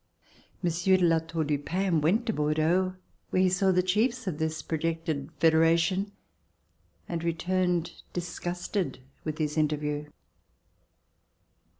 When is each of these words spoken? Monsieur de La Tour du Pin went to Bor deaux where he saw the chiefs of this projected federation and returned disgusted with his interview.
Monsieur 0.63 0.97
de 0.97 1.05
La 1.05 1.19
Tour 1.19 1.43
du 1.43 1.59
Pin 1.59 2.01
went 2.01 2.25
to 2.25 2.33
Bor 2.33 2.55
deaux 2.55 2.95
where 3.29 3.43
he 3.43 3.49
saw 3.49 3.71
the 3.71 3.83
chiefs 3.83 4.25
of 4.25 4.39
this 4.39 4.63
projected 4.63 5.29
federation 5.39 6.11
and 7.07 7.23
returned 7.23 7.91
disgusted 8.11 8.97
with 9.23 9.37
his 9.37 9.59
interview. 9.59 10.07